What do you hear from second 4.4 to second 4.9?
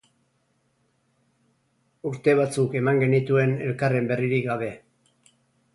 gabe.